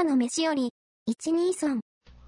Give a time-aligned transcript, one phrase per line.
[0.00, 0.72] 朝の飯より、
[1.10, 1.80] 123。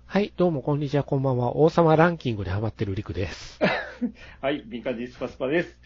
[0.05, 1.57] はい、どうもこんにちは、こんばんは。
[1.57, 3.59] 王様ランキングでハマってるリクです。
[4.43, 5.81] はい、ビカジスパスパです。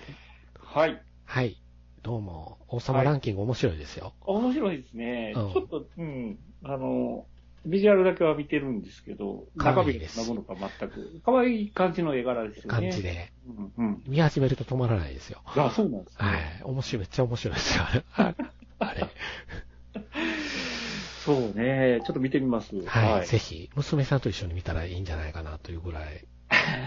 [0.58, 1.00] はい。
[1.24, 1.56] はい、
[2.02, 2.58] どうも。
[2.66, 4.14] 王様ランキング面白いですよ。
[4.22, 5.32] 面白いですね。
[5.36, 7.24] うんちょっと、うん、あの、
[7.64, 12.80] ビジュアルだけは見てるんですけど、可中身がどんなものか全く、可愛い感じの絵柄ですよね。
[12.80, 13.04] 感じ。
[13.04, 13.30] で。
[13.46, 14.02] うん、うん。
[14.08, 15.40] 見始めると止まらないですよ。
[15.44, 16.26] あ、そうなんですね。
[16.26, 16.62] はい。
[16.64, 17.84] 面白い、めっちゃ面白いですよ。
[18.80, 19.06] あれ。
[21.26, 22.00] そうね。
[22.06, 22.76] ちょっと見てみます。
[22.86, 26.24] はい、ぜひ、娘さんと一緒に見たらいいんじゃないかなというぐらい。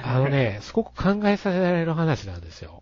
[0.04, 2.82] あのね、 すごく考えさせられる話なんですよ。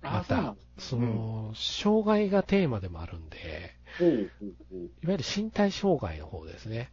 [0.00, 1.10] まあ、そうなた
[1.52, 6.90] ん、障害がテーマでもあるんで、いわゆる身体障害の方ですね。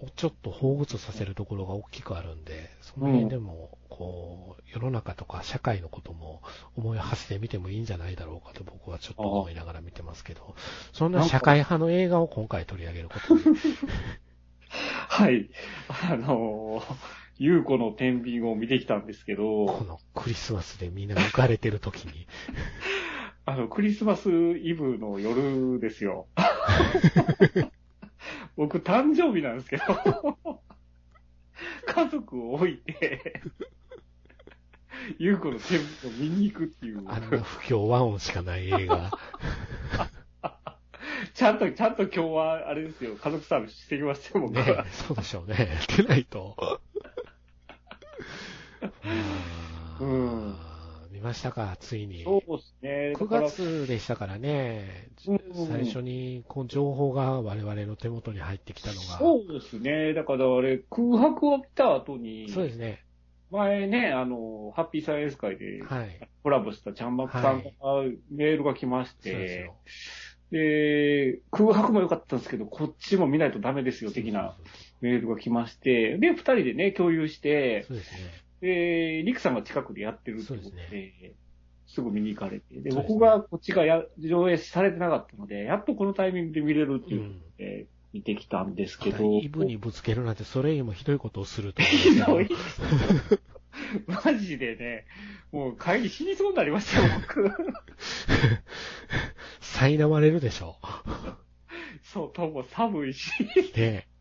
[0.00, 6.42] をちょっと彷彿させるところが大きくあるんで、その辺でも、こう、世の中とか社会のことも
[6.76, 10.54] 思いを馳せてみてもいいんじゃないだろうかと僕はちょっと思いながら見てますけど、
[10.92, 13.42] そんな社会派の映画を今回取り上げることに、
[14.68, 15.48] はい。
[15.88, 16.94] あのー、
[17.38, 22.26] ゆうこの天秤を見てきたんですけどこ、のクリスマスでみんな浮かれてる時に、
[23.46, 26.26] あの、クリスマスイブの夜ですよ。
[28.56, 29.84] 僕、誕生日なんですけど、
[31.86, 33.42] 家族を置いて、
[35.18, 39.10] ゆうこの天秤を見に行くっていう、あんな不協和音しかない映画、
[41.34, 45.78] ちゃんと、ちゃんと今日は、あれですよ、家族サービスしてきましたよ、僕ねは。、そうでしょうね。
[45.96, 46.80] 出ないと。
[50.00, 50.56] うん
[51.16, 52.24] 見ましたか、ついに。
[52.24, 53.12] そうですね。
[53.16, 60.12] 9月でしたからね、うん最初にこう情報が我々の手元に入ってきたのが、そうですね。
[60.12, 63.02] だから、あれ、空白を見た後に、そうですね。
[63.50, 66.28] 前ね、あの、ハッピーサイエンス会ではい。
[66.42, 69.76] コラボしたちゃんまくさんからメールが来ましそうですてよ、。
[71.32, 74.54] で、空白も良かったんですけど、こっちも見ないとダメですよ、的な
[75.00, 78.45] メールが来まして、で、二人でね、共有して、そうですね。
[78.60, 81.34] で、リクさんが近くでやってるってことですで、
[81.86, 92.48] すぐ見に行かれて、で、僕がこっちがや上映されてなかったので、やっとこのタイミングで見れるっていうので、見てきたんですけまど、たイブにぶつけるなんて、それよりもひどいことをするとひど い。
[94.06, 95.04] マジでね、
[95.52, 97.50] もう帰り死にそうになりましたよ、僕。
[99.60, 100.76] 苛まれるでしょ
[102.02, 103.30] そう、とも寒いし。
[104.08, 104.15] う。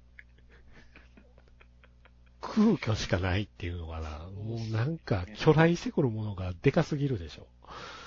[2.47, 4.09] で、空虚しかないっていうのかな。
[4.43, 7.47] もうなんか、巨来してくるものがでかすぎるでしょ。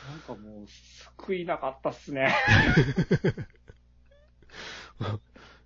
[0.09, 0.67] なんかもう、
[1.17, 2.35] 救いなかったっすね。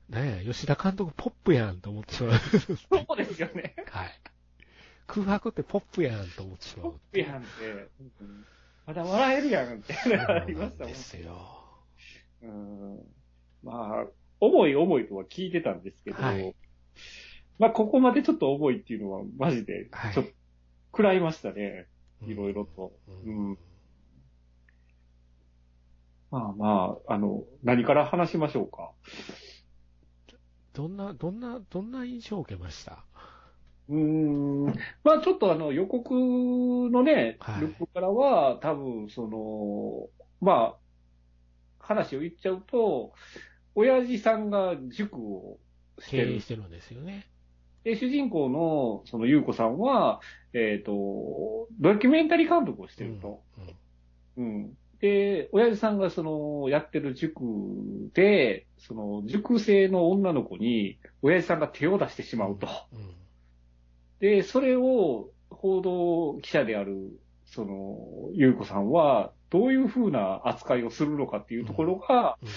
[0.08, 2.38] ねえ、吉田監督ポップやんと思ってしまう。
[2.38, 3.74] そうですよね。
[3.88, 4.20] はい。
[5.06, 7.00] 空白ってポップやんと思ってしまう。
[7.14, 7.70] いやんって、
[8.20, 8.46] うん
[8.84, 11.38] まだ笑えるやんってなりましたもんですよ。
[12.42, 12.98] うん
[13.62, 14.06] まあ、
[14.40, 16.54] 重い重いとは聞いてたんですけど、はい
[17.62, 20.32] まあ、ここまでちょっと重いっていうのは、マジではい、ちょっと、
[20.90, 21.86] 食らいましたね。
[22.26, 22.92] いろいろと。
[23.06, 23.58] ううんん。
[26.32, 28.90] まあまあ、あの、何から話しましょうか。
[30.72, 33.04] どんな、どんな、どんな印象を受けました？
[33.88, 34.66] うーん。
[35.04, 36.14] まあちょっとあの予告
[36.90, 40.08] のね、はいルックからは、多分その、
[40.40, 40.78] まあ、
[41.78, 43.12] 話を言っちゃうと、
[43.76, 45.60] 親父さんが塾を
[46.00, 46.26] してる。
[46.28, 47.28] 経営してるんですよね。
[47.84, 50.20] で、主人公の、その、ゆうこさんは、
[50.52, 53.42] えっ、と、ドキュメンタリー監督をしてると。
[54.36, 54.78] うんうん。
[55.00, 57.42] で、親父さんがその、やってる塾
[58.14, 62.68] で、その、塾生の女の子に、親父さんが手を出してしまうと。
[62.92, 63.22] うん
[64.22, 72.48] で、それを報道記者である、その、ゆうこさんは、どういうふうな扱いをするのかっていうところが、うん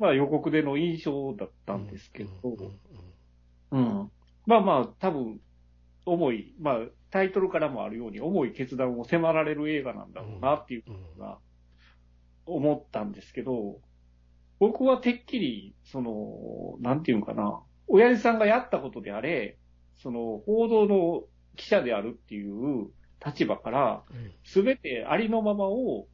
[0.00, 2.30] まあ予告での印象だったんですけど、
[3.70, 4.10] うんうんうん。
[4.46, 5.40] まあまあ、多分、
[6.04, 6.76] 重い、まあ、
[7.10, 11.38] タイトルからもあるように、重い決断を迫られる映画なんだろうなっていううんのが、
[12.46, 13.80] 思ったんですけど、
[14.58, 19.58] 僕はてっきり、その、なんていうのかな、親父さんがやったことであれ、
[19.96, 21.24] その、報道の
[21.56, 22.88] 記者であるっていう
[23.24, 26.08] 立場から、うんすべてありのままを、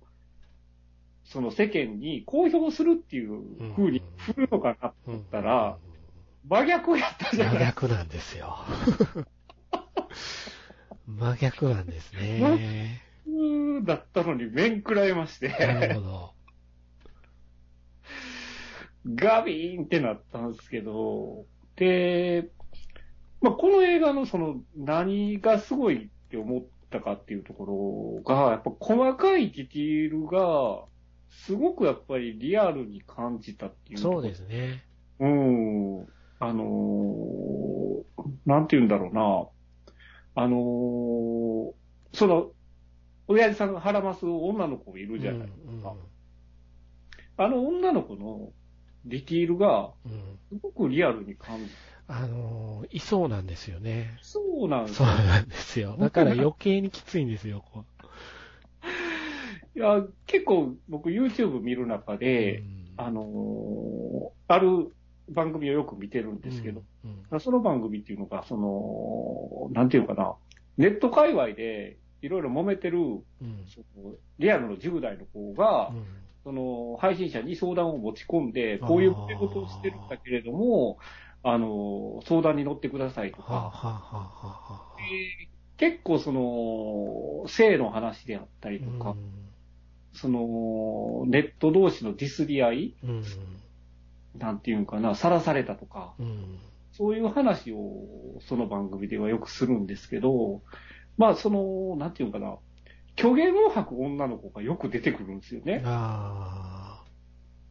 [1.25, 5.79] その世間に公表するっていう風に振るのかなとうん思ったら、
[6.49, 8.57] 真逆やったじゃ真ない逆なんですよ。
[11.07, 13.03] 真逆なんですね。
[13.85, 16.35] だったのに面食らいましなて、るほど。
[19.15, 21.47] ガビーンってなったんですけど、
[21.77, 22.51] で、
[23.41, 30.85] まあ、この映画のその何がすごいって思ったかっていうところが、やっぱ細かいディティールが、
[31.31, 34.85] すごくやっぱりリアルに感じたっていうそうですね。
[35.21, 36.09] うん。
[36.41, 38.05] あのー
[38.47, 41.73] なんて言うんだろうな、あのー
[42.17, 42.51] その、
[43.27, 45.95] 親父さんが腹ます女の子いるじゃないですか。
[47.37, 48.53] あの女の子の
[49.05, 51.71] ディティールが、うんうんすごくリアルに感じ
[52.07, 54.19] あのーいそうなんですよね。
[54.23, 55.13] そうなんですそうよ。
[55.15, 55.97] なんですよ。
[55.99, 57.63] だから余計にきついんですよ。
[57.73, 57.85] こ
[59.77, 64.97] いや、結構僕 YouTube 見る中うで、うんあのーある
[65.31, 66.83] 番組をよく見てるんですけど、、
[67.31, 70.35] うんその番組っていうのが、その、なんていうかな、
[70.77, 73.23] ネット界隈でいろいろ揉めてる、うん。
[73.67, 76.05] そのリアルの10代の子が、うん。
[76.45, 80.99] その配信者に相談を持ち込んで、こういうこと事をしてるんだけれども、
[81.43, 89.15] あの、相談に乗ってくださいとか、はあはあはあで結構その、性の話であったりとか、
[90.13, 93.25] その、ネット同士のディスり合い、うん
[94.39, 96.59] なんていうんかな、さらされたとか、うん。
[96.93, 100.63] そういう話をその番組ではよくするんですけど、
[101.17, 102.59] まあその、なんていうんかな、
[103.19, 105.83] 虚言を吐く女の子がよく出てくるんですよね。
[105.85, 107.05] あ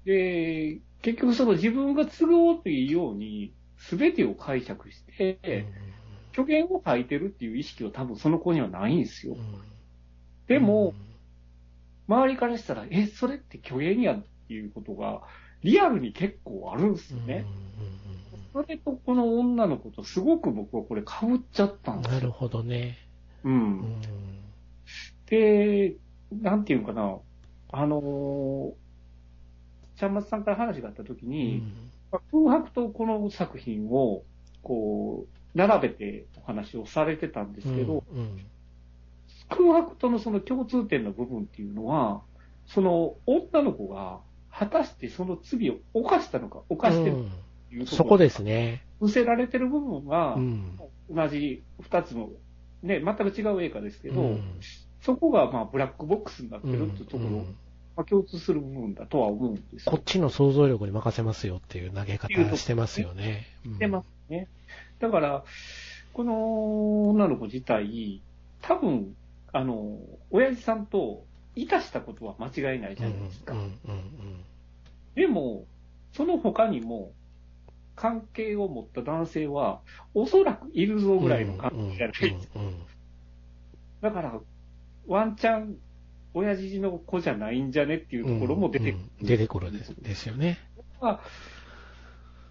[0.06, 3.56] で、結局その自分が都合というように、
[3.90, 5.66] 全てを解釈して、ー
[6.36, 9.36] 虚言を吐いてるっていう意識は多分その子にはないんですよ。
[9.36, 9.42] うん。
[9.42, 9.80] うん。
[10.48, 10.94] でも、、
[12.08, 15.24] 周りからしたら、え、それって虚言やっていうことが、
[15.64, 17.46] リアルに結構あるんですよね。
[18.54, 22.20] それとこの女の子とすごく僕はこれ被っちゃったうんんですよ。
[22.20, 22.98] なるほどね。
[23.44, 23.50] う。
[23.50, 24.02] うんん
[25.28, 25.96] で、
[26.32, 27.18] なんていうかな、
[27.72, 34.24] あのー、ちゃんまつさんから話があった時うに、んまあ空白とこの作品を、
[34.64, 38.40] こう、並べてお話をされてたんですけど、うん
[39.50, 42.22] 空白とのその共通点の部分っていうのは、
[42.66, 44.20] その女の子が
[44.52, 47.32] 果たしてその罪を犯したのか、犯してるうん
[47.70, 48.84] というところそこですね。
[49.00, 50.80] 伏せられてる部分がう、ん。
[51.10, 52.30] 同じ二つの、
[52.84, 54.60] ね、全く違う映画ですけど、うん。
[55.02, 57.56] そこがまあブラックボックスになってうんるっていうところ、うん。
[57.96, 59.92] まあ、共通する部分だとは思うんですよ。
[59.92, 63.48] こっちの想像力に任せますよっていう投げ方してますよね。
[63.64, 64.48] してますね。
[65.00, 65.44] だから、
[66.14, 68.22] この女の子自体、
[68.62, 69.16] 多分、
[69.54, 70.00] あの、
[70.30, 71.24] 親父さんと
[71.58, 73.56] いたしたことは間違いないじゃないですか。
[75.16, 75.66] でも、
[76.14, 77.14] その他にも、
[77.96, 79.82] 関係を持った男性は、
[80.14, 82.60] おそらくいるぞぐらいの関係じゃないですか。
[84.02, 84.40] だから、
[85.08, 85.78] ワンチャン、
[86.36, 89.04] 親父の子じゃないんじゃねっていうところも出てくる。
[89.22, 90.60] うん出てくるですですよね。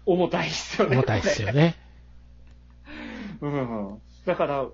[0.05, 0.97] 重たいっすよね。
[0.97, 1.75] 重たいですよね。
[3.39, 4.01] うん。
[4.25, 4.67] だから、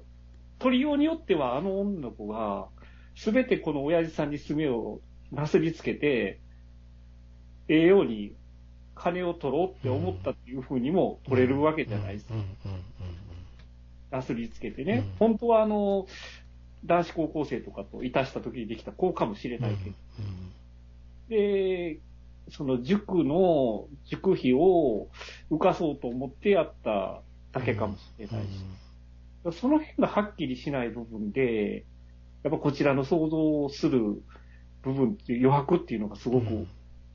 [0.58, 2.70] 取りようによっては、あの女の子が、
[3.16, 5.00] すべてこの親父さんに爪を
[5.32, 6.40] なすりつけて、
[7.68, 8.36] ええように
[8.96, 12.28] 金を取ろうって思ったっていうふうにも取れるわけじゃないです。
[14.12, 15.06] なすりつけてね。
[15.20, 15.30] うん。
[15.30, 16.08] 本当はあの、
[16.86, 20.54] 男子高校生とかといたした時にできた子かもしれなんいけど、うん
[21.30, 22.00] で、
[22.50, 25.08] その塾の、塾費を
[25.50, 27.22] 浮かそうと思ってやった
[27.52, 28.42] だけかもしれない
[29.52, 31.86] し、その辺がはっきりしない部分で、
[32.44, 34.22] やっぱこちらの想像する
[34.82, 36.66] 部分っていう余白っていうのがすごく大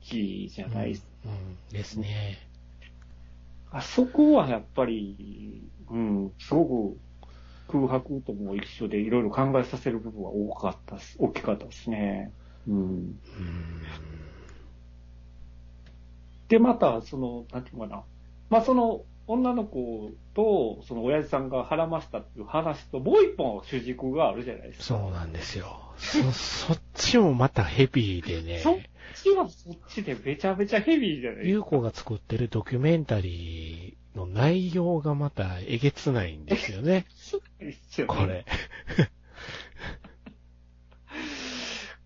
[0.01, 1.07] きいじゃないですか。
[1.25, 2.37] うんうんですね。
[3.71, 6.97] あそこはやっぱり、うん、すごく
[7.71, 12.31] 空白とも一緒でいろいろ考えさせる部分は多かったっす、大きかったですね。
[12.67, 12.75] うん。
[12.75, 13.19] うん
[16.49, 18.03] で、また、その、なんていうのかな。
[18.49, 24.85] まあ、その、女の子と、その親父さんが腹ましたっていう話と、もう一本主軸があるじゃないですか。
[24.85, 25.79] そうなんですよ。
[25.97, 28.57] そ、そっちもまたヘビーでね。
[28.57, 28.77] そっ
[29.13, 31.49] ちはそっちでめちゃめちゃヘビーじゃないですか。
[31.49, 37.05] ゆうこが作ってるドキュメンタリーの内容がまたえげつないんですよね。
[37.61, 37.75] よね
[38.07, 38.45] これ。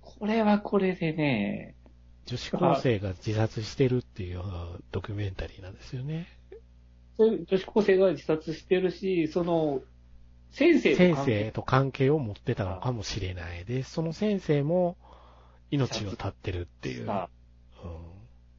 [0.01, 1.75] これはこれでね、
[2.25, 4.41] 女子高生が自殺してるっていう
[4.91, 6.27] ドキュメンタリーなんですよね。
[7.17, 9.81] そういう女子高生が自殺してるし、その、
[10.51, 13.65] 先生と先関係生と関係を持ってたのかもしれない。
[13.65, 14.97] で、その先生も
[15.71, 17.09] 命を絶ってるっていう。
[17.09, 17.25] うん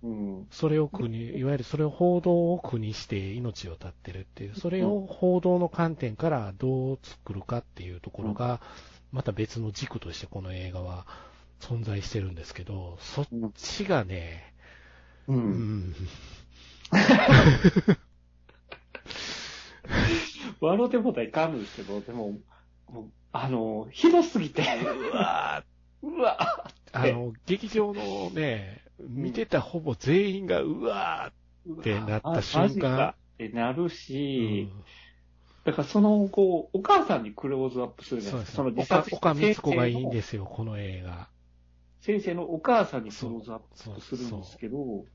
[0.04, 0.46] うん。
[0.50, 8.60] それを国、いわゆるそれを報道を国して命を絶ってるっていう、それを報道の観点からどう作るかっていうところが、
[9.12, 11.06] また別の軸としてこの映画は
[11.60, 14.52] 存在してるんですけど、そっちがね、
[15.26, 15.34] う。
[15.34, 15.94] うんん、
[20.60, 22.32] 笑うてもたらいかんんですけど、でも、
[22.88, 25.64] もうあの、ひどすぎて、うわ
[26.02, 26.38] うわ
[26.92, 34.84] あの、劇場のね、見てたほぼ全員が、うわーってなった瞬間、てなるうし、ん。
[35.64, 38.56] だからその、こう、お母さんにクローズアップするじゃないですか。
[38.56, 40.14] その自岡殺岡光子がいいんす。
[40.14, 41.28] ですよ、この映画。
[42.02, 45.06] 先生のお母さんにクローズアップするんですけど、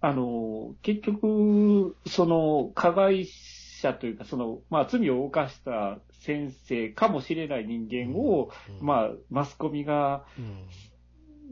[0.00, 3.59] あの、結局、その、加害者
[3.94, 10.66] というか、その、まあ、罪を犯した先生かもしれない人間を、うん、まあ、マスコミがうん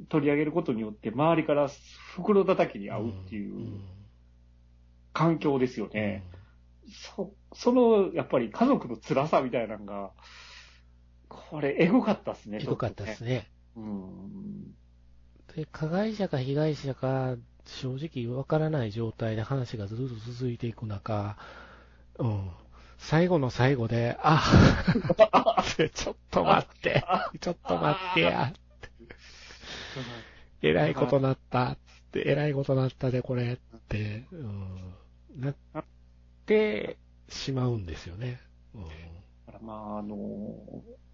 [0.08, 1.68] 取り上げることによって、周りから
[2.14, 3.80] 袋叩きに遭うっていんう
[5.12, 6.24] 環境ですよね。
[7.14, 10.12] そ、その、やっぱり家族の辛さみたいなのが、
[11.28, 12.60] これ、エゴかったですね。
[12.60, 13.30] ひどかったですね。
[13.30, 13.50] ね。
[13.76, 14.74] うん。
[15.54, 21.36] で、加害者か被害者か、正直わからない状態で話がずっと続いていく中、
[22.18, 22.50] うん。
[22.98, 24.42] 最後の最後で、あ、
[25.94, 27.04] ちょっと待って、
[27.40, 28.52] ちょっと待ってや、
[30.62, 31.78] えらいことなったっ
[32.12, 34.94] て、えらいことなったで、これって、うん、
[35.36, 35.54] なっ
[36.46, 36.98] て
[37.28, 38.40] しまうんですよね。
[38.74, 40.16] うんだからまあ、あの、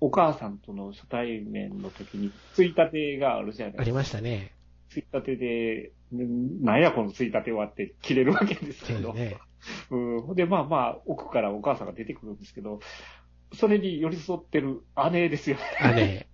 [0.00, 3.82] お母さんとの初対面の時に、ついたてがあるじゃないですか。
[3.82, 4.52] ありましたね。
[4.88, 9.12] ついたてで、んなんやこのついたてはって切れるわけですけど。
[9.12, 9.36] ね。
[9.90, 10.34] うん。
[10.34, 12.80] で、まあまあ、奥からお母さんが出てくるんですけど、
[13.54, 16.26] それに寄り添ってる姉ですよね。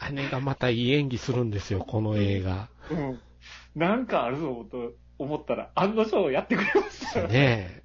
[0.00, 2.68] 姉、姉がまたいい演技するんですよ、この映画。
[2.90, 3.20] うん。
[3.74, 7.34] なんかあるぞと思ったら、案の定やってくれましたよね。
[7.34, 7.84] ね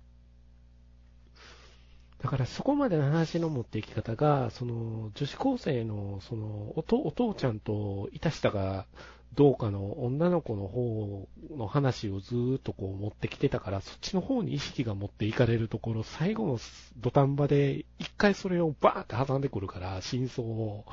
[2.22, 8.88] だからそこまでの話の持っていき方が、その女子高生のそのお父ちゃんといたしたが
[9.36, 16.60] どうかの女の子の方の話をずーっとこう持ってきてたから、そっちの方に意識が持っていかれるところ、最後の
[16.98, 20.86] 土壇場で一回それをバーって挟んでくるから、真相を、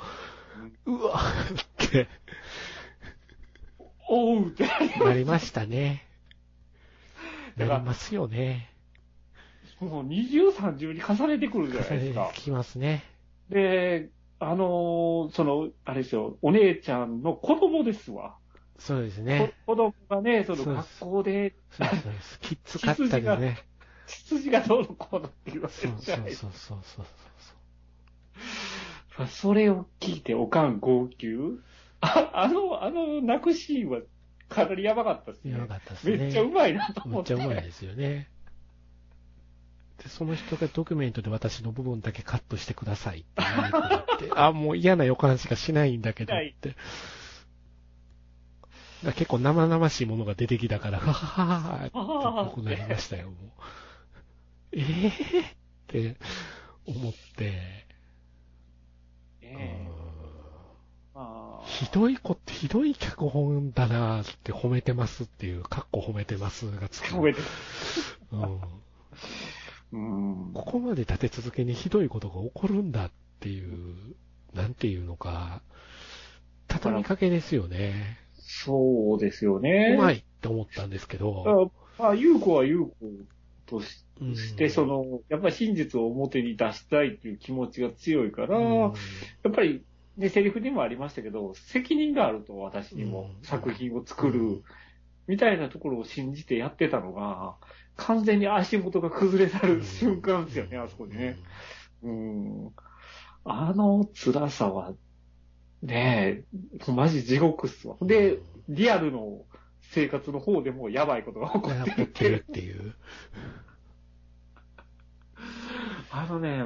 [0.85, 2.09] うわーって
[4.09, 4.69] おうって。
[5.05, 6.07] なりましたね。
[7.57, 8.71] なりますよね。
[9.81, 12.31] もう二重三重に重ねてくるじゃないですか。
[12.35, 13.05] きますね。
[13.51, 18.37] で、あのーその、あれですよ、お姉ちゃんの子供ですわ。
[18.79, 19.55] そうですね。
[19.67, 21.99] こ子供がね、その学校で、そうそう。
[22.43, 23.59] きつかったですね。
[24.07, 27.05] 血筋がどうのこうのって言わそうれるじゃないですそうそうそう
[29.17, 29.27] か。
[29.27, 31.29] それを聞いておかん号泣
[32.01, 34.01] ああの、あの泣くシーンは
[34.49, 35.53] かなりやばかったですそう。
[35.53, 35.59] ね。
[35.59, 36.17] やばかったですね。
[36.19, 37.29] めっちゃうまいなとめっ思って。
[37.29, 38.31] ちゃうまいですよね。
[40.03, 46.77] で、その人がドキュメントで私の部分だけカットしてくださいって言って、 あ、もう嫌な予感しかしないんだけどって。
[49.05, 53.37] だ結構生々しいものが出てきたから、ははははって僕なりましたよ、 もう。
[54.73, 55.49] えぇ、っ
[55.87, 56.17] て
[56.87, 57.87] 思って、
[59.43, 59.89] えん。
[61.15, 61.67] まあ。
[61.67, 67.15] ひどいこって、ひどい脚本だなって褒めてますっていう、かっこ褒めてますがつく。
[67.15, 67.41] ごめんね
[68.33, 68.61] うん
[69.93, 70.51] うん。
[70.55, 74.15] ここまで立て続けにひどいことが起こるんだっていう、
[74.55, 75.63] なんていうのか、
[76.69, 78.19] 畳みかけですよね。
[78.35, 79.95] そうですよね。
[79.99, 82.95] うまいって思ったんですけど、あ、優子は優子
[83.67, 88.91] としうんして、その、やっぱり真実を表に出したいっていう気持ちが強いから、うんや
[89.49, 89.85] っぱり、
[90.17, 94.63] ね、セリフにもありましたけど、責任があると私にもうん作品を作る、
[95.27, 97.57] みたいなところを信じてやってたのが、
[97.97, 101.37] 完全に足元が崩れ去る瞬間ですよね、あそこでね。
[102.03, 102.71] うん。
[103.45, 104.93] あの辛さは、
[105.83, 106.45] ね
[106.89, 107.97] え、マジ地獄っすわ。
[108.03, 108.39] で、
[108.69, 109.45] リアルの
[109.83, 112.53] 生活の方でもやばいことが起こやってるっていうってるっ。
[112.53, 112.95] ていう。
[116.11, 116.65] あのね、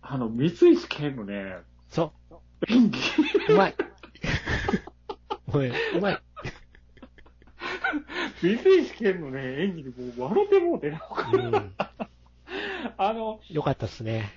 [0.00, 1.56] あの、三石健のね、
[1.90, 2.12] そ
[2.68, 2.98] 演技。
[3.48, 3.74] う、うまい。
[5.46, 6.22] もうね、うまい。
[8.42, 11.00] 三石健のね、演技でもう笑ってもうてな、
[11.32, 11.74] うん。
[12.96, 14.30] あの、よかったっすね。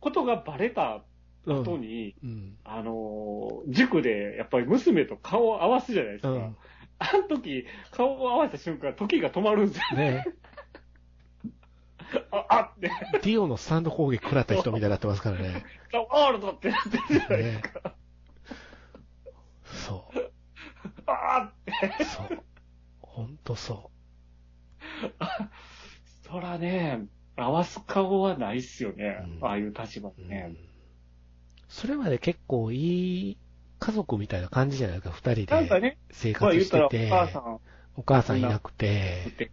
[0.00, 1.02] ことがバレた
[1.46, 1.62] うん。
[1.62, 2.56] 後に、うん。
[2.64, 6.30] あの、塾でやっぱり娘と顔を合わすじゃないですか。
[6.30, 6.56] うん。
[7.00, 9.98] あの時、顔を合わせた瞬間、時が止まるんですよ。
[9.98, 10.24] ね
[12.30, 15.64] あ、あって、ディオのスタンド攻撃食らった人みたいになってますからね。
[16.10, 17.94] ワールドってなってるじゃないですか。
[19.64, 20.32] そう。
[21.06, 21.52] あーっ
[21.98, 22.04] て。
[22.04, 22.44] そう。
[23.14, 23.92] ほんとそ
[26.26, 27.06] そらね、
[27.36, 29.18] 合わす顔はないっすよね。
[29.40, 30.14] うんああいう立場う。
[30.18, 30.56] うでねん。
[31.68, 33.38] それまで結構いい
[33.78, 37.08] 家族みたいな感じじゃないですか、二人でなんかね、生まあお活してて。
[37.08, 37.60] 母さん
[37.96, 39.50] お母さんいなくて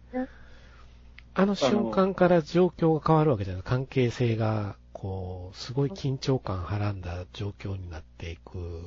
[1.34, 8.82] あの瞬間から状況が変わるわけじゃない関係性が、こう、すごい緊張感はらんだ状況になっていく。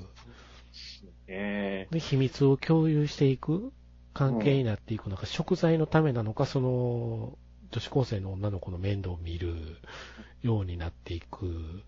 [1.27, 3.71] えで、秘密を共有していく
[4.15, 7.37] 関係になっていくのか、食材のためなのか、その、
[7.71, 9.75] 女子高生の女の子の面倒を見る
[10.41, 11.83] ようになっていく。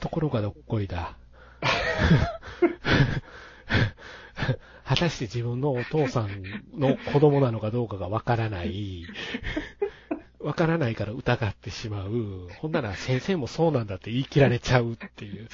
[0.00, 1.16] ところがどっこいだ。
[4.84, 6.42] 果たして自分のお父さん
[6.76, 9.06] の子供なのかどうかがわからない。
[10.40, 12.48] わからないから疑ってしまう。
[12.60, 15.48] ほんなら先生もそうなんだって言い切られちゃうっていう。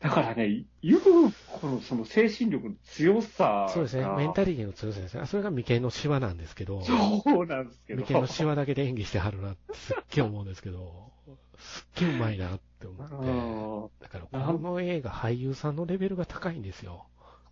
[0.00, 3.68] だからね、ゆうこのその精神力の強さが。
[3.68, 4.06] そうですね。
[4.16, 5.20] メンタリティの強さですね。
[5.22, 6.82] あそれが眉間のシワなんですけど。
[6.84, 8.02] そうなんですけど。
[8.02, 11.10] 眉間のシワだけで演技してはるなってすっげえ思うんですけど、
[11.58, 14.04] すっげえうまいなって思って。
[14.04, 17.06] だからこの映画俳優さんのレベルが高いんですよ。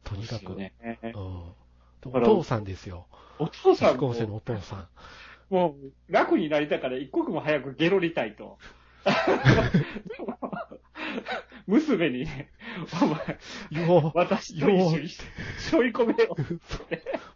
[0.05, 0.55] とにかく。
[0.55, 0.73] ね、
[1.03, 1.13] うん。
[2.13, 3.07] お父さんですよ。
[3.41, 4.89] お父さん高生のお父さん。
[5.51, 5.77] も
[6.09, 8.59] う、楽になりたから一刻も早くゲロりたいと。
[11.67, 12.51] 娘にね、
[13.03, 15.09] お前、よ私と一緒に
[15.59, 16.37] 背負い込めよ。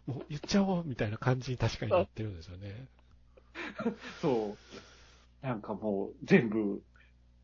[0.05, 2.87] もう言っちゃおうみたいな感じに確かになってるんですよね。
[4.21, 4.57] そ
[5.43, 5.45] う。
[5.45, 6.81] なんかもう全部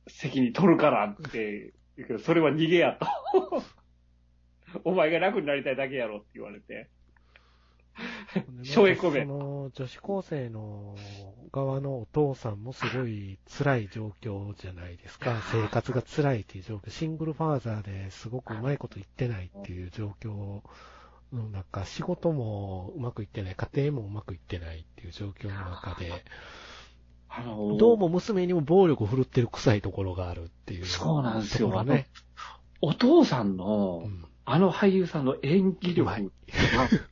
[0.07, 3.07] 責任取るからって言うけど、それは逃げやと。
[4.83, 6.89] お前が楽になりたいだけやろって言われて。
[8.63, 9.21] 背負い込め。
[9.21, 10.95] その女子高生の
[11.51, 15.41] 側のお父さんもすごい辛い状況じゃないですか。
[15.51, 16.89] 生活が辛いっていう状況。
[16.89, 20.61] シングルファーザーですごくうまいこと言ってないっていう状況
[21.31, 26.23] の中、仕事もうまくいってない、家庭もうまくいってないっていう状況の中で、
[27.29, 31.83] あのどうも娘にも暴力を振るってる臭いところがあるっていう、そうなんですよ。
[31.83, 32.07] ね。
[32.79, 36.19] お父さんの、うんあの俳優さんの演技力が、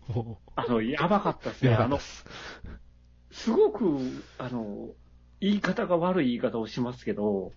[0.08, 1.75] も あの、やばかったですう、ね。
[1.75, 2.25] あの、す
[3.30, 4.00] すごく、
[4.38, 4.92] あの、
[5.42, 7.51] 言い方が悪い言い方をしますけど、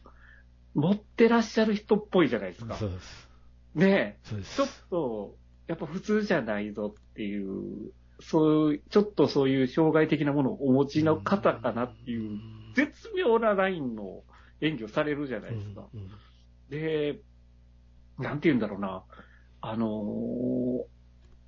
[0.74, 2.74] 持ってらっしゃる人っぽいじゃないですか。
[2.74, 3.28] そうです。
[3.76, 4.56] ねそうです。
[4.56, 5.36] ちょっと、
[5.68, 12.40] やっぱ普通じゃないぞっていう、そういう、ちょっとそういう障害的なものをお持ちの方かなっていう、
[12.74, 14.24] 絶妙なラインの
[14.60, 15.86] 演技をされるじゃないですか。
[16.68, 17.20] で、
[18.18, 19.04] なんて言うんだろうな。
[19.60, 20.98] あのー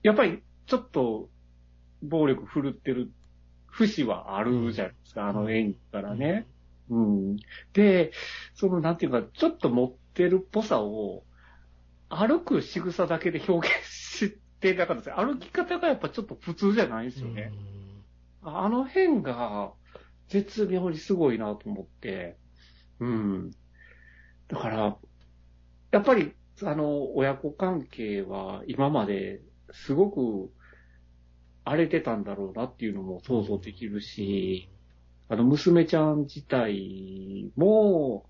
[0.03, 1.29] やっぱりちょっと
[2.03, 3.11] 暴力振るってる
[3.66, 6.46] 節はあるじゃないですか、あの演技からね。
[6.88, 7.37] うん。
[7.73, 8.12] で、
[8.55, 11.25] そのなんていうか、ちょっと持ってるっぽさを
[12.09, 17.53] 歩く仕草だけで表現してなかったです歩き方がやっぱちょっと普通じゃないですよね。
[18.42, 19.73] あの辺が
[20.29, 22.37] 絶妙にすごいなと思って。
[22.99, 23.51] うん。
[24.49, 24.96] だから、
[25.92, 26.33] やっぱり、
[26.64, 29.40] あの、親子関係は今まで
[29.73, 30.51] すごく
[31.64, 34.68] 荒れてたんだろうなっていうのも想像できるし、
[35.29, 38.27] あの、娘ちゃん自体も、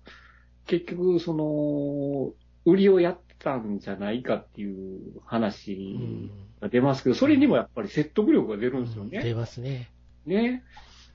[0.67, 2.33] 結局、その、
[2.71, 9.23] 売りをやってたんじゃないかっていう話が出ますけど、それにもやっぱり説得力が出るんですよね。
[9.23, 9.89] 出ますね。
[10.25, 10.63] ね。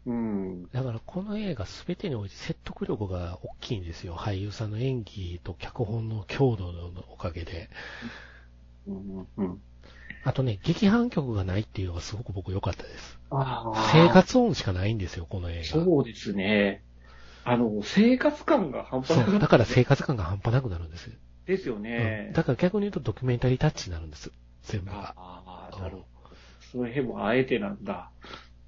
[0.07, 0.69] うん。
[0.73, 4.15] だからこの映画すべてにおいて説得力が大きいんですよ。
[4.15, 7.69] 俳優さんの演技と脚本の強度のおかげで。
[8.87, 9.61] うんうん、
[10.23, 13.19] あとね、劇伴曲がないっていうのがすごく僕良かったです。
[13.93, 15.65] 生活音しかないんですよ、この映画。
[15.65, 16.83] そうですね。
[17.45, 19.41] あの、生活感が半端なくそう。
[19.41, 21.11] だから生活感が半端なくなるんです。
[21.47, 22.33] ですようねん。
[22.33, 24.33] だから逆に言うとドキュメンタリータッチになるんです。
[24.63, 25.15] 全部が。
[25.17, 26.07] ああ、なるほど。
[26.73, 28.11] その辺もあえてなんだ。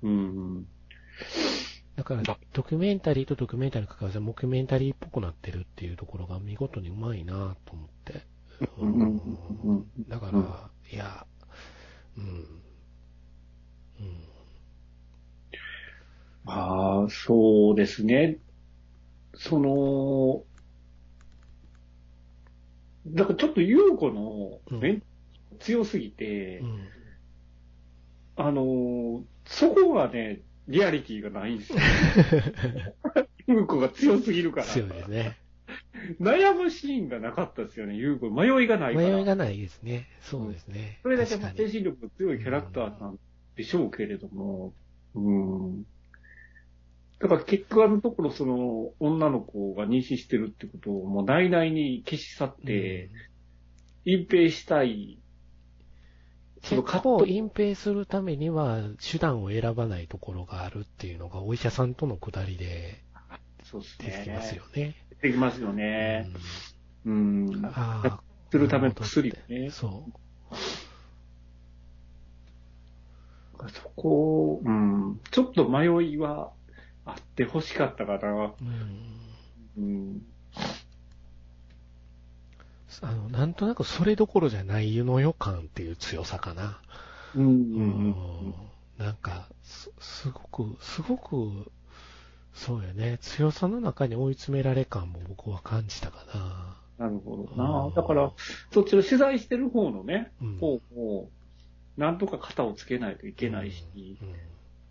[0.03, 0.67] うん。
[1.97, 8.23] だから、ドキュメンタリーとドキュメンタリーに関わらず、モキュメンタリーっぽくなってるっていうところが見事にうまいなと思って。
[8.79, 9.19] うんうんうん
[9.65, 10.45] うんだから、うん
[10.91, 11.27] いや、
[12.17, 12.25] うん。
[14.01, 14.29] うん。
[16.47, 18.41] ああ、そうですね。
[19.35, 20.47] その、
[23.07, 25.03] だからちょっと優子のメン
[25.61, 26.89] 強すぎて、うん。
[28.37, 31.79] あのーそこがね、リアリティがないんですよ。
[33.49, 34.67] 優子が強すぎるから。
[34.67, 35.37] 強いですね。
[36.21, 38.31] 悩むシーンがなかったですよね、優子。
[38.31, 39.09] 迷いがないから。
[39.09, 40.07] 迷いがないですね。
[40.21, 41.01] そうですね。
[41.03, 43.19] それだけ精神力の強いキャラクターなん
[43.57, 44.75] でしょうけれども、
[45.15, 45.87] うん。
[47.19, 53.11] だから結局あのところその女の子が妊娠してるってことをもう内々に消し去って、
[54.05, 55.19] 隠蔽したい、
[56.63, 63.03] その結葛藤、構隠蔽するためには手段を選ばないところがあるっていうのがお医者さんとのくだりで
[63.99, 64.59] 出てきますね。
[64.59, 64.95] よね。
[65.11, 66.29] 出てきますよね。
[67.05, 67.47] うん。
[67.49, 68.21] うんああ。
[68.51, 69.71] するための薬ね。
[69.71, 70.13] そう。
[73.71, 75.21] そこ、うん。
[75.31, 76.53] ちょっと迷いは
[77.05, 78.55] あってほしかったかな。
[78.61, 79.19] うん
[79.77, 80.23] うん。
[83.03, 86.81] あの、なんとなくそれどころじゃないの予感っていう強さかな。
[87.35, 87.45] うん。
[87.45, 88.11] ううん
[88.51, 88.55] ん。
[88.99, 91.71] なんか、す、すごく、すごく、
[92.53, 93.19] そうよね。
[93.21, 97.57] 強さの中に追い詰められ感も僕は感じたかなるほどう。
[97.57, 98.33] なんだから、
[98.73, 101.31] そっちの取材してる方のね、うん方も、
[101.97, 104.19] なんとか肩をつけないといけないし、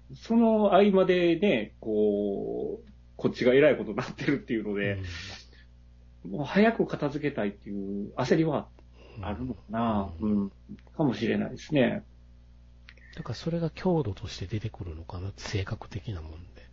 [0.10, 0.15] うん。
[0.15, 5.02] その合間でね、こう、こっちが偉いことになってるっていうので、
[6.23, 7.73] もう早く片付けたいってい
[8.08, 8.69] う焦りは
[9.17, 10.51] うんあるのかな、ううんん、
[10.95, 12.06] かもしれないですね。
[13.15, 16.69] だからそれが強度として出てくるのかな、性格的なもんで。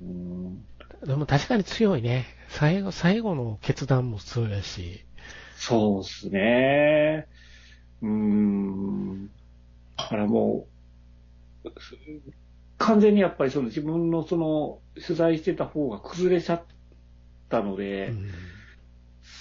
[0.00, 0.64] うん、
[1.06, 2.26] でも確かに強いね。
[2.48, 5.04] 最後、最後の決断も強いし。
[5.56, 7.28] そうですね。
[8.02, 9.26] うーん。
[9.96, 10.68] だからも
[11.64, 11.70] う、
[12.78, 16.66] 完全にやっぱりその自分のその取材してた方が崩れちゃっ
[17.48, 18.59] たので、うん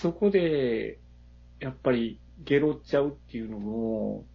[0.01, 0.99] そこで、
[1.59, 4.25] やっぱりゲロっちゃうっていうのも、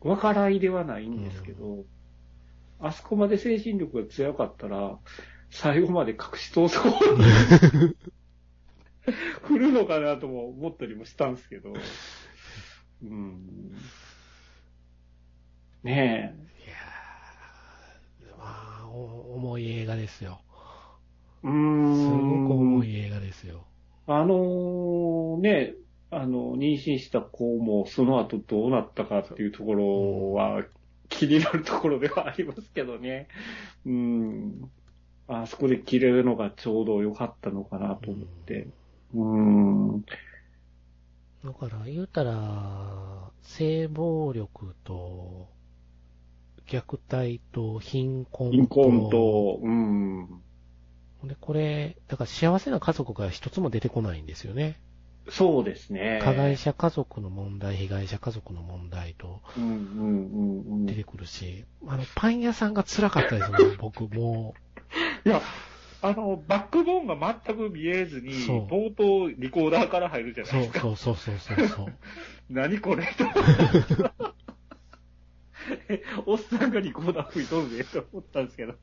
[0.00, 1.84] わからいではないんですけど、
[2.78, 4.96] あそこまで精神力が強かったら、
[5.50, 6.92] 最後まで隠し通そう。
[9.42, 11.72] 振るのかなとも思ったりもしたんですけど。
[13.02, 13.72] うん。
[15.82, 20.40] ねいやー、まあ、お重い映画ですよ。
[21.44, 21.48] え。
[21.48, 21.96] うーん。
[21.96, 23.67] すごく重い映画ですよ。
[24.10, 25.74] あのね、
[26.10, 30.64] あの、妊娠した子もその後どうなったかっていうところは
[31.10, 33.28] 気になるところではありますけどね。
[33.84, 34.70] うん。
[35.28, 38.68] あそこで切れるのがちょうど良かったのかなと思って。
[39.14, 40.02] うん。
[41.44, 45.48] だから、言うたら、性暴力と、
[46.66, 50.42] 虐待と貧困と、貧困と、うん。
[51.24, 54.80] で、これ、だから幸せな家族が一つも出てこないんですよね。
[55.30, 56.20] そうですね。
[56.22, 59.40] 加害者家族の問題、被害者家族の問題と
[60.86, 64.54] 出てくるし、あの、パン屋さんが辛かったですもん、 僕も
[65.24, 65.42] や、
[66.00, 68.32] あの、バックボーンが全く見えずに、
[68.68, 70.46] 冒頭リコーダーから入るじゃう。
[70.46, 70.80] ないですか。
[70.80, 71.86] そうそうそうそうそう。
[72.48, 73.04] 何これ？
[73.04, 73.24] と
[75.90, 78.74] えおっさんがリコーダー吹いとるぜと思ったんですけど。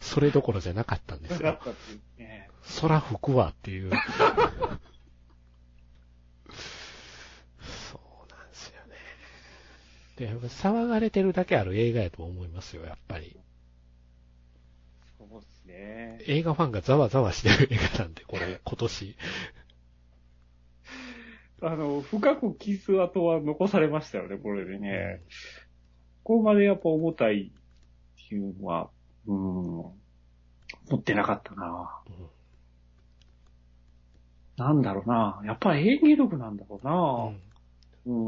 [0.00, 1.62] それどころじゃなかったんですよなかっ。
[1.64, 2.50] たっていうね。
[2.80, 3.90] 空吹くわっていう。
[3.90, 3.96] そ
[7.98, 8.94] うなんですよね。
[10.16, 13.36] で、やっぱ騒がれてるだけある映画やと思いますよ、やっぱり。
[15.18, 16.18] そうですね。
[16.26, 19.16] 映画ファンがざわざわしてる映画なんで、これ、 今年。
[21.60, 25.22] あの、深く傷跡は残されましたよね、これでね。
[26.22, 28.90] ここまでやっぱ重たいっていうのは、
[29.28, 29.94] うん、持
[30.96, 32.00] ってなかったな。
[32.08, 32.26] うん
[34.56, 35.40] なんだろうな。
[35.44, 36.88] やっぱり演技力なんだろう
[38.08, 38.12] うな。
[38.12, 38.18] ん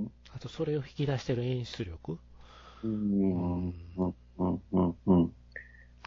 [0.00, 0.10] うん。
[0.34, 2.18] あと、それを引き出してる演出力。
[2.82, 3.74] うん。
[3.98, 4.14] うん。
[4.38, 4.62] うん。
[4.72, 4.94] うん。
[5.06, 5.32] うん。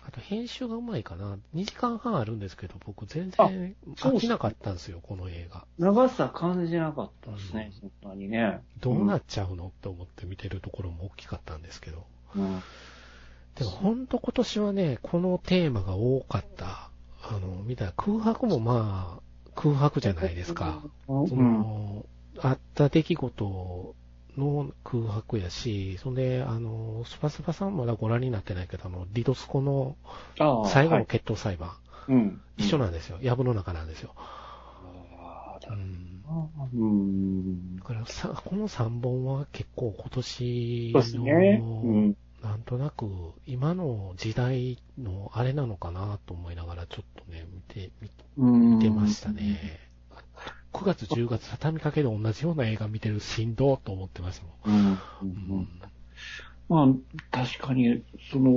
[0.04, 1.38] あと、編集がうまいかな。
[1.54, 5.67] 2時間半あるんですけど、僕全然飽きなかったんですよ、この映画。
[5.78, 8.63] 長さ感じなかったですね、うんそんなにね。
[8.80, 9.67] どうなっちゃうの？
[9.67, 12.08] って思って見てるところも大きかったんですけど。
[12.36, 12.63] うん。
[13.56, 16.90] でも本当今年はね、このテーマが多かった。
[17.24, 20.82] あの、見たら空白もまあ、空白じゃないですか。
[21.08, 21.28] うん。
[21.28, 22.06] その、
[22.40, 23.96] あった出来事
[24.38, 29.96] の空白やし、そんで、あの、スパスパさんまだご覧になってないけど、あの、リドスコの
[30.66, 31.72] 最後のはい決闘裁判、
[32.08, 32.42] うん。
[32.58, 33.20] 一緒なんですよ。
[33.22, 34.16] 藪の中なんですよ。
[35.70, 36.24] うん。
[36.74, 37.76] うん。
[37.78, 41.62] だからさ、この3本は結構今年そうですね。
[41.84, 42.16] うの、ん。
[42.62, 43.08] なんとなく
[43.47, 47.89] 今の時代のあれなのかなと思いながらちょっとね、見て、
[48.38, 49.80] 見てましたね。
[50.71, 54.78] 9月、10月、畳みかけで同じような映画見てるしんどーと思ってましたもん。
[54.78, 54.91] うん。
[54.91, 55.67] ううんん。
[56.69, 56.88] まあ、
[57.32, 58.52] 確かに、その、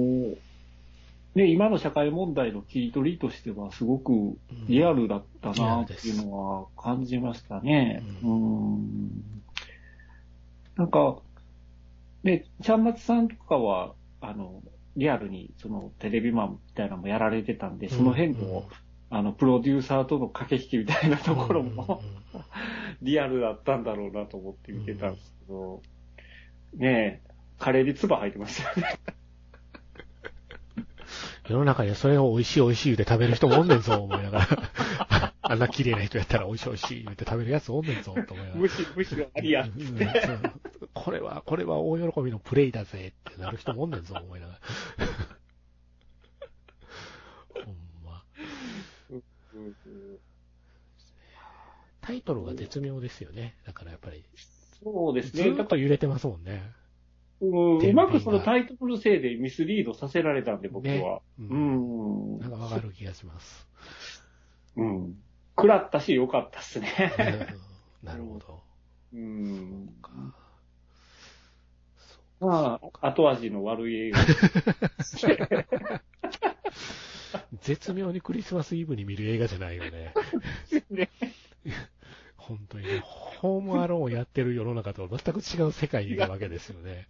[1.34, 4.36] ね、今の社会問題の切り取りとしては、すごく
[4.68, 8.02] リアルだったなっていうのは感じましたね。
[8.22, 8.34] うう
[8.76, 9.44] ん。
[10.76, 11.22] なんか、
[12.24, 14.62] ね、ちゃんまつさんとかは、あの、
[14.96, 18.64] リアルに、その、テレビマンみたいなのもやられてたんで、その辺の、
[19.10, 22.02] あの、プロデューサーとの駆け引きみたいなところも、
[23.02, 25.82] リアルだったんだろうなと思って見てたんですけど、
[26.76, 28.98] ねえ、カレーに唾入ってましたよね。
[31.48, 35.32] 世の中にはそれを美味しい美味しい言うて食べる人もおんねんぞ、思いながら。
[35.42, 38.54] あんな綺麗な人やったら美味しい美味しい言うて食べるやつおんねんぞ、と思いながら。
[38.54, 40.08] むし、むしろありやんって。
[41.04, 44.60] そうこれは、これは大喜びのプレイだぜってなる人もおんねんぞ、思いながら。
[47.64, 48.22] ほんま。
[52.00, 53.56] タイトルが絶妙ですよね。
[53.66, 54.24] だからやっぱり。
[54.82, 55.42] そうですね。
[55.42, 56.62] ずーっと揺れてますもんね。
[57.40, 60.92] うん、まくそのタイトル制でミスリードさせられたんで、僕は。
[60.94, 61.42] ねう。
[61.42, 62.38] うんん。
[62.38, 63.68] なんかわかる気がします。
[64.76, 65.16] うん。
[65.56, 66.88] 食らったし、良かったっすね。
[68.02, 68.62] うん なるほど。
[69.14, 69.94] うん。
[70.02, 70.10] か
[72.40, 74.18] まあ、後味の悪い映画。
[77.62, 80.12] 絶妙にクリスマスイブに見る映画じゃないよね。
[80.90, 81.10] ね
[82.36, 87.08] 本当にね、ホームアローンをやってる世の中と全く違う世界にいるわけですよね。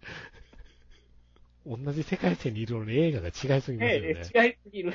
[1.65, 4.21] 同じ世界線にいるのに映画が違いすぎますよね。
[4.33, 4.93] え違いすぎる。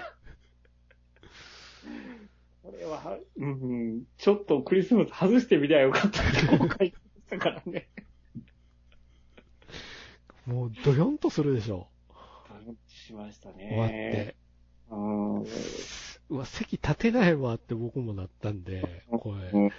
[2.63, 6.95] これは、うんうん、ちょっとクリスマス外してみりゃよかったって後悔し
[7.29, 7.89] たからね。
[10.51, 11.87] もうドヨンとするでしょ。
[12.89, 13.69] しましたね。
[13.71, 14.37] 終わって。
[16.29, 19.51] うわ、席立てないわって僕もなったんで、これ。
[19.53, 19.71] うん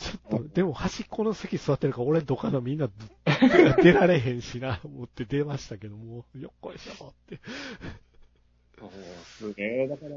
[0.00, 2.88] ちょっと、でも端っこの席座ってるから、俺どかなみんな
[3.82, 7.38] 出られへんしな、思って出ましたけども、よっこいしょって。
[8.78, 8.90] そう
[9.24, 9.88] すげえ。
[9.88, 10.16] だから、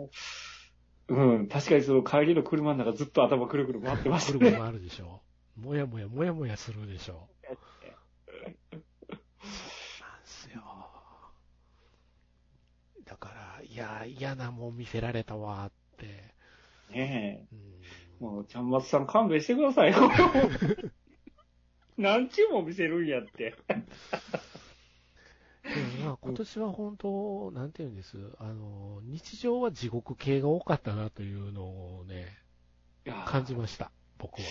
[1.09, 4.39] うん、確かにその帰りの車の中ずっと頭くるくる回ってましたね。
[4.39, 5.21] くるくる回るでしょ。
[5.57, 7.27] もやもや、もやもやするでしょ。
[7.43, 10.63] そうなんですよ。
[13.05, 16.33] だから、いや、嫌なもん見せられたわって。
[16.89, 17.63] ねうんえ。
[18.19, 19.97] もう、ちゃんまつさん勘弁してくださいよ。
[21.97, 23.55] 何ちゅうもん見せるんやって。
[25.63, 32.27] でもまあ今年は本当、なんていうんです、あの、日常は地獄系が多かったなというのをね、
[33.25, 34.47] 感じました、僕は。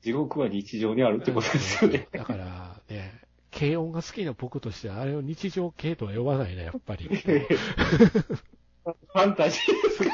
[0.00, 2.08] 地獄は日常にあるってことですよね。
[2.12, 3.12] だからね、
[3.56, 7.04] 軽音が好きな僕としては、あれを日常系とは呼ばないな、やっぱり。
[7.08, 10.10] ファンタジーですか？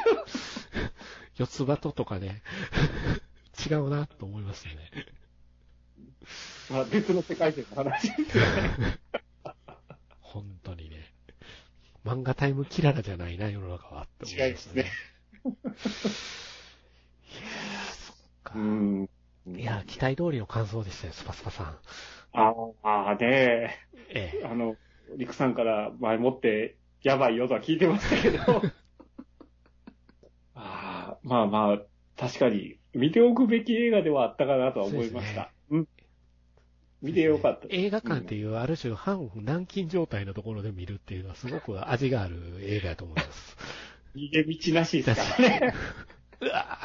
[1.36, 2.42] 四つ葉ととかね、
[3.68, 4.90] 違うなと思いますよね。
[6.70, 8.98] まあ別の世界線の話ですよね。
[10.20, 11.10] 本当にね。
[12.04, 14.84] 漫画タイムキララじゃないな、世の中はって思いますね。
[15.44, 18.52] いやー、そっか。
[18.58, 19.08] うん。
[19.56, 21.78] いやー、期待通りの感想でしたよ、スパスパさん。
[22.32, 23.76] ああ、ね
[24.08, 24.44] ええ。
[24.44, 24.76] あの、
[25.16, 28.62] リクさんから前もって、やばいよとは聞いてましたけど。
[30.54, 31.78] ああ、まあまあ、
[32.16, 35.52] 確かに、見ておくべき映画ではあったかなとは思いました。
[35.70, 35.88] うん。
[37.02, 37.66] 見てよかった。
[37.70, 43.56] 映画館っていうある種半軟禁状態のところで見るっていうのはすごく味がある映画だと思います。
[44.14, 45.74] 逃げ道なしですからね。
[46.40, 46.78] うわ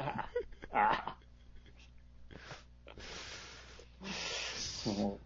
[0.00, 0.24] あ
[0.72, 1.16] あ
[4.94, 5.20] も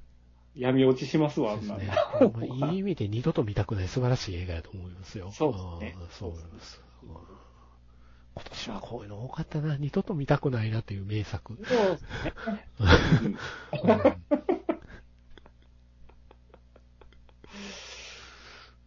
[0.56, 1.68] う、闇落ちしますわ、あんね。
[2.34, 5.30] まあいい意味で二度と見たくない素晴らしい映画だと思いますよ。
[5.32, 6.82] そうですねんそう思います。
[7.02, 7.16] うん
[8.34, 9.76] 今年はこういうの多かったな。
[9.76, 11.54] 二度と見たくないなという名作。
[11.54, 12.02] そうです
[13.28, 13.34] ね。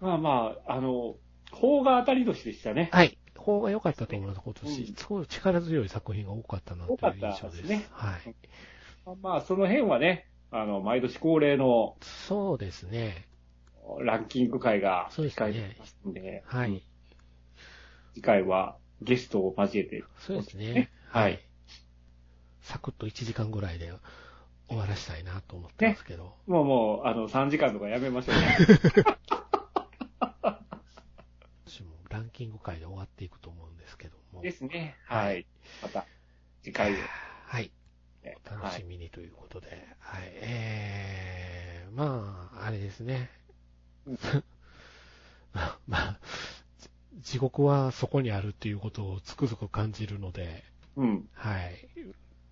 [0.02, 1.16] まあまあ、あの、
[1.52, 2.90] 邦画当たり年でしたね。
[2.92, 3.20] はい。
[3.46, 4.82] 方が良かったと思います、今年。
[4.82, 7.58] うんすごい力強い作品が多かったなという印象多かったで。
[7.58, 8.36] ですすねはい。
[9.06, 13.28] まあまあ、その辺はね、あの、毎年恒例のそうですね。
[14.00, 16.82] ランキング会がそうですね控えてますんで、うんはい。
[18.14, 20.92] 次回はゲストを交えて、そうですねね。
[21.10, 21.46] はい。
[22.62, 23.92] サクッと1時間ぐらいで
[24.70, 26.38] 終わらしたいなと思ってますけど。
[26.48, 28.42] もうもう、あの、3時間とかやめましょうね。
[31.66, 34.42] 私もランキング会で終わっていくと思うんですけども。
[34.42, 34.96] ですね。
[35.06, 35.46] ははいい。
[35.84, 36.06] また、
[36.64, 36.96] 次回を、
[37.46, 37.72] はい。
[38.26, 38.38] ね。
[38.46, 39.68] お楽しみにということで。
[40.00, 40.24] はい。
[40.42, 43.30] えー、まあ、あれですね。
[44.06, 44.18] う ん
[45.88, 46.20] まあ、
[47.22, 50.64] じ地獄はそこにあるっていうことをつくづく感じるので、
[50.98, 51.30] うん。
[51.34, 51.88] はい。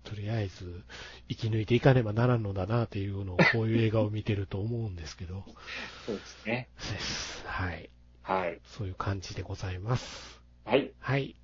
[0.04, 0.82] とりあえず、
[1.28, 5.44] 生き抜いていかねばならんのだなっていうのを、こういう映画を見てると思うんですけど、
[6.06, 6.68] そうですね。
[6.78, 7.46] です。
[7.46, 7.90] はい。
[8.22, 8.60] はい。
[8.64, 10.40] そういう感じでございます。
[10.64, 10.92] はい。
[10.98, 11.36] はい。